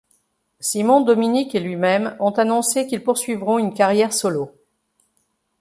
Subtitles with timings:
[0.59, 4.51] Simon Dominic et lui-même ont annoncé qu'ils poursuivront une carrière solo.